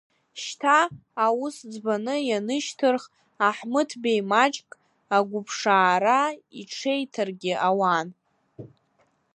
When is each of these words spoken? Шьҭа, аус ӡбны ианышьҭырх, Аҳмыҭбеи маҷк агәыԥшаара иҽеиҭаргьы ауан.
Шьҭа, 0.41 0.79
аус 1.25 1.55
ӡбны 1.71 2.15
ианышьҭырх, 2.29 3.03
Аҳмыҭбеи 3.47 4.21
маҷк 4.29 4.69
агәыԥшаара 5.17 6.19
иҽеиҭаргьы 6.61 7.53
ауан. 7.67 8.07